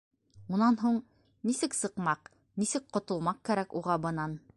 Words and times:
Унан 0.57 0.77
һуң... 0.83 0.95
нисек 1.49 1.77
сыҡмаҡ, 1.79 2.31
нисек 2.63 2.87
ҡотолмаҡ 2.97 3.43
кәрәк 3.51 3.77
уға 3.83 3.99
бынан? 4.07 4.35